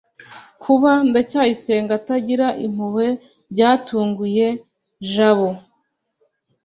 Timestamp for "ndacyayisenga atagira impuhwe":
1.09-3.07